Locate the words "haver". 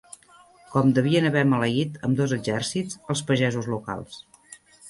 1.29-1.43